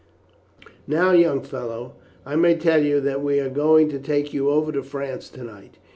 "Now, 0.87 1.11
young 1.11 1.43
fellow, 1.43 1.93
I 2.25 2.35
may 2.35 2.55
tell 2.55 2.81
you 2.83 2.99
that 3.01 3.21
we 3.21 3.39
are 3.39 3.51
going 3.51 3.87
to 3.89 3.99
take 3.99 4.33
you 4.33 4.49
over 4.49 4.71
to 4.71 4.81
France 4.81 5.29
to 5.29 5.43
night. 5.43 5.77